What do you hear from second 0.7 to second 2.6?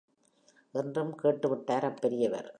என்றும் கேட்டு விட்டார் அப்பெரியவர்.